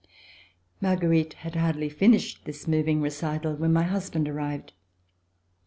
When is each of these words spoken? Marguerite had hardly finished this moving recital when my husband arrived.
Marguerite 0.81 1.33
had 1.45 1.55
hardly 1.55 1.87
finished 1.87 2.45
this 2.45 2.67
moving 2.67 3.01
recital 3.03 3.53
when 3.53 3.71
my 3.71 3.83
husband 3.83 4.27
arrived. 4.27 4.73